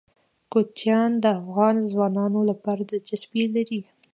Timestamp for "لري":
3.55-3.81